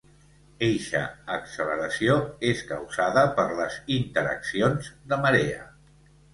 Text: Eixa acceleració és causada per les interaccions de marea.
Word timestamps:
Eixa 0.67 1.01
acceleració 1.35 2.15
és 2.53 2.65
causada 2.71 3.27
per 3.37 3.47
les 3.61 3.79
interaccions 4.01 4.93
de 5.15 5.25
marea. 5.29 5.65